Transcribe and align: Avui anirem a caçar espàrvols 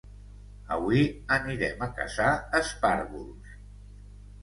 Avui 0.77 1.03
anirem 1.37 1.85
a 1.89 1.91
caçar 2.01 2.33
espàrvols 2.65 3.57